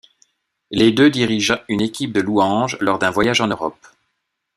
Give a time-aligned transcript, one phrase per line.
[0.71, 3.77] Les deux dirigent une équipe de louange lors d’un voyage en Europe.